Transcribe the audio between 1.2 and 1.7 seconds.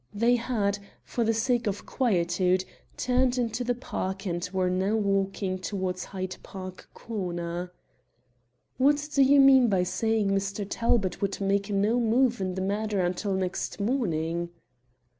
the sake